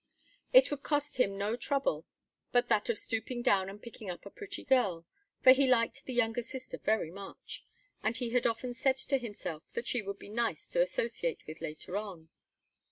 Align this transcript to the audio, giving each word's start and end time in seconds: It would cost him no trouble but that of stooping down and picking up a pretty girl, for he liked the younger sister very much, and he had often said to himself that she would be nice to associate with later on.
It 0.51 0.71
would 0.71 0.81
cost 0.81 1.17
him 1.17 1.37
no 1.37 1.55
trouble 1.55 2.07
but 2.51 2.69
that 2.69 2.89
of 2.89 2.97
stooping 2.97 3.43
down 3.43 3.69
and 3.69 3.79
picking 3.79 4.09
up 4.09 4.25
a 4.25 4.31
pretty 4.31 4.63
girl, 4.63 5.05
for 5.43 5.51
he 5.51 5.67
liked 5.67 6.05
the 6.05 6.13
younger 6.15 6.41
sister 6.41 6.79
very 6.79 7.11
much, 7.11 7.63
and 8.01 8.17
he 8.17 8.31
had 8.31 8.47
often 8.47 8.73
said 8.73 8.97
to 8.97 9.19
himself 9.19 9.61
that 9.73 9.85
she 9.85 10.01
would 10.01 10.17
be 10.17 10.29
nice 10.31 10.67
to 10.69 10.81
associate 10.81 11.45
with 11.45 11.61
later 11.61 11.97
on. 11.97 12.29